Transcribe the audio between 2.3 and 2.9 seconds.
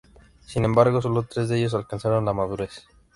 madurez.